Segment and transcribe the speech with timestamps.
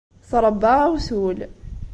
[0.29, 1.39] Tṛebba awtul.